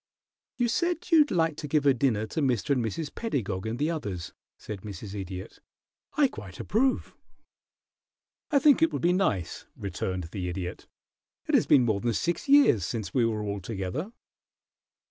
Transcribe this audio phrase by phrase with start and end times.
[0.57, 2.71] "You said you'd like to give a dinner to Mr.
[2.71, 3.13] and Mrs.
[3.13, 5.13] Pedagog and the others," said Mrs.
[5.13, 5.59] Idiot.
[6.17, 7.15] "I quite approve."
[8.49, 10.87] "I think it would be nice," returned the Idiot.
[11.47, 14.11] "It has been more than six years since we were all together."